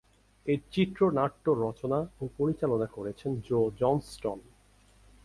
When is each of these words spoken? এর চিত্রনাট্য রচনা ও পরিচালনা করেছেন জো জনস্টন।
এর 0.45 0.59
চিত্রনাট্য 0.71 1.45
রচনা 1.61 1.99
ও 2.21 2.23
পরিচালনা 2.37 2.87
করেছেন 2.87 3.31
জো 3.47 3.59
জনস্টন। 3.79 4.39